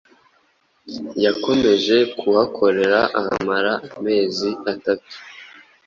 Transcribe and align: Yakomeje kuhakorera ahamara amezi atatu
Yakomeje 1.25 1.95
kuhakorera 2.19 2.99
ahamara 3.19 3.73
amezi 3.97 4.49
atatu 4.73 5.11